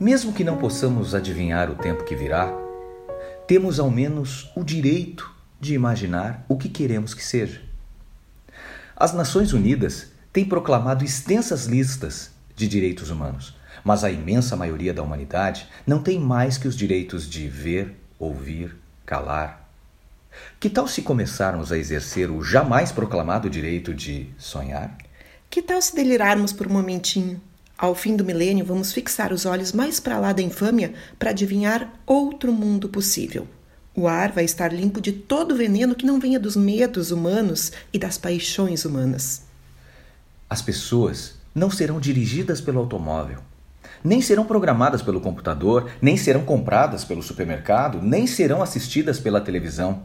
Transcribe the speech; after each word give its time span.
mesmo 0.00 0.32
que 0.32 0.42
não 0.42 0.56
possamos 0.56 1.14
adivinhar 1.14 1.70
o 1.70 1.74
tempo 1.74 2.04
que 2.04 2.16
virá, 2.16 2.50
temos 3.46 3.78
ao 3.78 3.90
menos 3.90 4.50
o 4.56 4.64
direito 4.64 5.30
de 5.60 5.74
imaginar 5.74 6.42
o 6.48 6.56
que 6.56 6.70
queremos 6.70 7.12
que 7.12 7.22
seja. 7.22 7.60
As 8.96 9.12
Nações 9.12 9.52
Unidas 9.52 10.10
têm 10.32 10.46
proclamado 10.46 11.04
extensas 11.04 11.66
listas 11.66 12.30
de 12.56 12.66
direitos 12.66 13.10
humanos, 13.10 13.54
mas 13.84 14.02
a 14.02 14.10
imensa 14.10 14.56
maioria 14.56 14.94
da 14.94 15.02
humanidade 15.02 15.68
não 15.86 16.02
tem 16.02 16.18
mais 16.18 16.56
que 16.56 16.66
os 16.66 16.74
direitos 16.74 17.28
de 17.28 17.46
ver, 17.46 17.94
ouvir, 18.18 18.76
calar. 19.04 19.68
Que 20.58 20.70
tal 20.70 20.88
se 20.88 21.02
começarmos 21.02 21.72
a 21.72 21.76
exercer 21.76 22.30
o 22.30 22.42
jamais 22.42 22.90
proclamado 22.90 23.50
direito 23.50 23.92
de 23.92 24.30
sonhar? 24.38 24.96
Que 25.50 25.60
tal 25.60 25.82
se 25.82 25.94
delirarmos 25.94 26.54
por 26.54 26.66
um 26.66 26.72
momentinho? 26.72 27.40
Ao 27.80 27.94
fim 27.94 28.14
do 28.14 28.22
milênio, 28.22 28.62
vamos 28.62 28.92
fixar 28.92 29.32
os 29.32 29.46
olhos 29.46 29.72
mais 29.72 29.98
para 29.98 30.18
lá 30.18 30.34
da 30.34 30.42
infâmia 30.42 30.92
para 31.18 31.30
adivinhar 31.30 31.90
outro 32.04 32.52
mundo 32.52 32.90
possível. 32.90 33.48
O 33.96 34.06
ar 34.06 34.32
vai 34.32 34.44
estar 34.44 34.70
limpo 34.70 35.00
de 35.00 35.12
todo 35.12 35.56
veneno 35.56 35.94
que 35.94 36.04
não 36.04 36.20
venha 36.20 36.38
dos 36.38 36.56
medos 36.56 37.10
humanos 37.10 37.72
e 37.90 37.98
das 37.98 38.18
paixões 38.18 38.84
humanas. 38.84 39.46
As 40.46 40.60
pessoas 40.60 41.36
não 41.54 41.70
serão 41.70 41.98
dirigidas 41.98 42.60
pelo 42.60 42.80
automóvel, 42.80 43.38
nem 44.04 44.20
serão 44.20 44.44
programadas 44.44 45.00
pelo 45.00 45.18
computador, 45.18 45.90
nem 46.02 46.18
serão 46.18 46.44
compradas 46.44 47.02
pelo 47.02 47.22
supermercado, 47.22 48.02
nem 48.02 48.26
serão 48.26 48.60
assistidas 48.60 49.18
pela 49.18 49.40
televisão. 49.40 50.02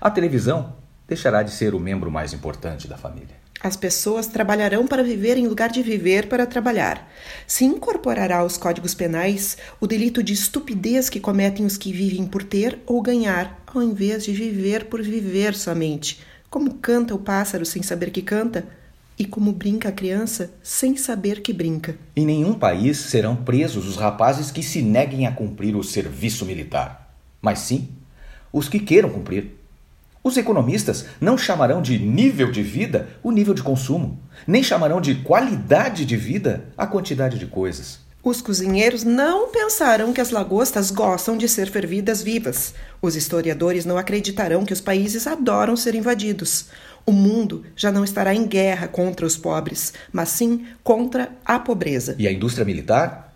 A 0.00 0.10
televisão 0.10 0.74
deixará 1.06 1.44
de 1.44 1.52
ser 1.52 1.76
o 1.76 1.80
membro 1.80 2.10
mais 2.10 2.32
importante 2.32 2.88
da 2.88 2.96
família. 2.96 3.43
As 3.64 3.76
pessoas 3.76 4.26
trabalharão 4.26 4.86
para 4.86 5.02
viver 5.02 5.38
em 5.38 5.46
lugar 5.46 5.70
de 5.70 5.82
viver 5.82 6.28
para 6.28 6.44
trabalhar. 6.44 7.10
Se 7.46 7.64
incorporará 7.64 8.40
aos 8.40 8.58
códigos 8.58 8.94
penais 8.94 9.56
o 9.80 9.86
delito 9.86 10.22
de 10.22 10.34
estupidez 10.34 11.08
que 11.08 11.18
cometem 11.18 11.64
os 11.64 11.78
que 11.78 11.90
vivem 11.90 12.26
por 12.26 12.42
ter 12.42 12.78
ou 12.84 13.00
ganhar, 13.00 13.64
ao 13.66 13.82
invés 13.82 14.22
de 14.22 14.32
viver 14.32 14.84
por 14.84 15.02
viver 15.02 15.54
somente. 15.54 16.20
Como 16.50 16.74
canta 16.74 17.14
o 17.14 17.18
pássaro 17.18 17.64
sem 17.64 17.82
saber 17.82 18.10
que 18.10 18.20
canta, 18.20 18.66
e 19.18 19.24
como 19.24 19.50
brinca 19.50 19.88
a 19.88 19.92
criança 19.92 20.52
sem 20.62 20.94
saber 20.98 21.40
que 21.40 21.54
brinca. 21.54 21.96
Em 22.14 22.26
nenhum 22.26 22.52
país 22.52 22.98
serão 22.98 23.34
presos 23.34 23.88
os 23.88 23.96
rapazes 23.96 24.50
que 24.50 24.62
se 24.62 24.82
neguem 24.82 25.26
a 25.26 25.32
cumprir 25.32 25.74
o 25.74 25.82
serviço 25.82 26.44
militar, 26.44 27.16
mas 27.40 27.60
sim 27.60 27.88
os 28.52 28.68
que 28.68 28.78
queiram 28.78 29.08
cumprir. 29.08 29.63
Os 30.24 30.38
economistas 30.38 31.04
não 31.20 31.36
chamarão 31.36 31.82
de 31.82 31.98
nível 31.98 32.50
de 32.50 32.62
vida 32.62 33.10
o 33.22 33.30
nível 33.30 33.52
de 33.52 33.62
consumo, 33.62 34.18
nem 34.46 34.62
chamarão 34.62 34.98
de 34.98 35.16
qualidade 35.16 36.06
de 36.06 36.16
vida 36.16 36.64
a 36.78 36.86
quantidade 36.86 37.38
de 37.38 37.46
coisas. 37.46 37.98
Os 38.22 38.40
cozinheiros 38.40 39.04
não 39.04 39.48
pensarão 39.48 40.14
que 40.14 40.22
as 40.22 40.30
lagostas 40.30 40.90
gostam 40.90 41.36
de 41.36 41.46
ser 41.46 41.70
fervidas 41.70 42.22
vivas. 42.22 42.72
Os 43.02 43.16
historiadores 43.16 43.84
não 43.84 43.98
acreditarão 43.98 44.64
que 44.64 44.72
os 44.72 44.80
países 44.80 45.26
adoram 45.26 45.76
ser 45.76 45.94
invadidos. 45.94 46.68
O 47.04 47.12
mundo 47.12 47.62
já 47.76 47.92
não 47.92 48.02
estará 48.02 48.34
em 48.34 48.46
guerra 48.46 48.88
contra 48.88 49.26
os 49.26 49.36
pobres, 49.36 49.92
mas 50.10 50.30
sim 50.30 50.64
contra 50.82 51.32
a 51.44 51.58
pobreza. 51.58 52.16
E 52.18 52.26
a 52.26 52.32
indústria 52.32 52.64
militar 52.64 53.34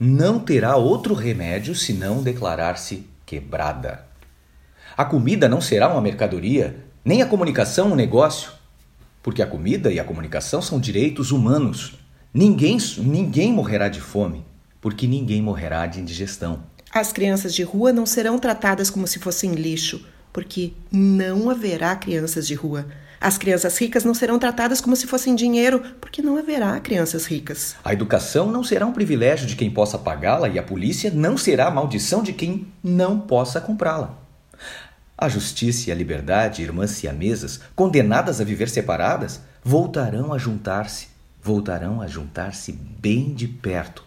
não 0.00 0.40
terá 0.40 0.74
outro 0.74 1.14
remédio 1.14 1.76
senão 1.76 2.20
declarar-se 2.20 3.06
quebrada. 3.24 4.04
A 4.96 5.04
comida 5.04 5.48
não 5.48 5.60
será 5.60 5.88
uma 5.88 6.00
mercadoria, 6.00 6.76
nem 7.04 7.20
a 7.20 7.26
comunicação 7.26 7.90
um 7.90 7.96
negócio, 7.96 8.52
porque 9.20 9.42
a 9.42 9.46
comida 9.46 9.90
e 9.90 9.98
a 9.98 10.04
comunicação 10.04 10.62
são 10.62 10.78
direitos 10.78 11.32
humanos. 11.32 11.98
Ninguém, 12.32 12.78
ninguém 12.98 13.52
morrerá 13.52 13.88
de 13.88 14.00
fome, 14.00 14.46
porque 14.80 15.08
ninguém 15.08 15.42
morrerá 15.42 15.84
de 15.88 15.98
indigestão. 16.00 16.62
As 16.92 17.12
crianças 17.12 17.52
de 17.52 17.64
rua 17.64 17.92
não 17.92 18.06
serão 18.06 18.38
tratadas 18.38 18.88
como 18.88 19.04
se 19.08 19.18
fossem 19.18 19.54
lixo, 19.54 20.06
porque 20.32 20.72
não 20.92 21.50
haverá 21.50 21.96
crianças 21.96 22.46
de 22.46 22.54
rua. 22.54 22.86
As 23.20 23.36
crianças 23.36 23.76
ricas 23.76 24.04
não 24.04 24.14
serão 24.14 24.38
tratadas 24.38 24.80
como 24.80 24.94
se 24.94 25.08
fossem 25.08 25.34
dinheiro, 25.34 25.82
porque 26.00 26.22
não 26.22 26.36
haverá 26.36 26.78
crianças 26.78 27.26
ricas. 27.26 27.74
A 27.82 27.92
educação 27.92 28.48
não 28.48 28.62
será 28.62 28.86
um 28.86 28.92
privilégio 28.92 29.48
de 29.48 29.56
quem 29.56 29.72
possa 29.72 29.98
pagá-la 29.98 30.48
e 30.48 30.56
a 30.56 30.62
polícia 30.62 31.10
não 31.10 31.36
será 31.36 31.66
a 31.66 31.70
maldição 31.72 32.22
de 32.22 32.32
quem 32.32 32.68
não 32.80 33.18
possa 33.18 33.60
comprá-la. 33.60 34.23
A 35.16 35.28
justiça 35.28 35.88
e 35.88 35.92
a 35.92 35.94
liberdade, 35.94 36.62
irmãs 36.62 36.90
siamesas, 36.90 37.60
condenadas 37.76 38.40
a 38.40 38.44
viver 38.44 38.68
separadas, 38.68 39.40
voltarão 39.62 40.32
a 40.32 40.38
juntar-se, 40.38 41.08
voltarão 41.40 42.02
a 42.02 42.08
juntar-se 42.08 42.72
bem 42.72 43.32
de 43.32 43.46
perto, 43.46 44.04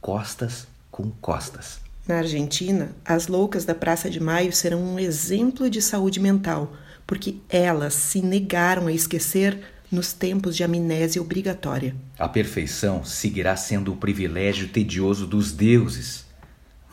costas 0.00 0.66
com 0.90 1.10
costas. 1.20 1.80
Na 2.06 2.18
Argentina, 2.18 2.90
as 3.04 3.26
loucas 3.26 3.64
da 3.64 3.74
Praça 3.74 4.10
de 4.10 4.20
Maio 4.20 4.52
serão 4.52 4.82
um 4.82 4.98
exemplo 4.98 5.70
de 5.70 5.80
saúde 5.80 6.20
mental, 6.20 6.72
porque 7.06 7.36
elas 7.48 7.94
se 7.94 8.20
negaram 8.20 8.86
a 8.86 8.92
esquecer 8.92 9.60
nos 9.90 10.12
tempos 10.12 10.56
de 10.56 10.62
amnésia 10.62 11.22
obrigatória. 11.22 11.94
A 12.18 12.28
perfeição 12.28 13.04
seguirá 13.04 13.56
sendo 13.56 13.92
o 13.92 13.96
privilégio 13.96 14.68
tedioso 14.68 15.26
dos 15.26 15.52
deuses, 15.52 16.24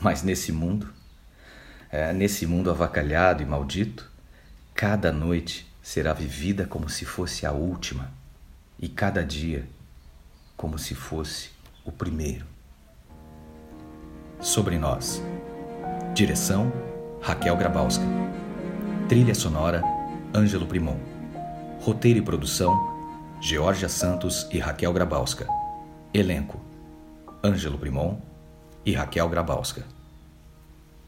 mas 0.00 0.22
nesse 0.22 0.52
mundo 0.52 0.88
é, 1.90 2.12
nesse 2.12 2.46
mundo 2.46 2.70
avacalhado 2.70 3.42
e 3.42 3.46
maldito, 3.46 4.10
cada 4.74 5.10
noite 5.12 5.66
será 5.82 6.12
vivida 6.12 6.66
como 6.66 6.88
se 6.88 7.04
fosse 7.04 7.46
a 7.46 7.52
última 7.52 8.12
e 8.78 8.88
cada 8.88 9.24
dia 9.24 9.66
como 10.56 10.78
se 10.78 10.94
fosse 10.94 11.50
o 11.84 11.90
primeiro. 11.90 12.44
Sobre 14.40 14.78
nós. 14.78 15.22
Direção: 16.14 16.72
Raquel 17.22 17.56
Grabowska. 17.56 18.04
Trilha 19.08 19.34
sonora: 19.34 19.82
Ângelo 20.34 20.66
Primon. 20.66 20.98
Roteiro 21.80 22.18
e 22.18 22.22
produção: 22.22 22.74
Georgia 23.40 23.88
Santos 23.88 24.46
e 24.52 24.58
Raquel 24.58 24.92
Grabowska. 24.92 25.46
Elenco: 26.12 26.60
Ângelo 27.42 27.78
Primon 27.78 28.20
e 28.84 28.92
Raquel 28.92 29.28
Grabowska. 29.28 29.97